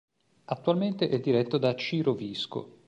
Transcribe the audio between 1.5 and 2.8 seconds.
da Ciro Visco.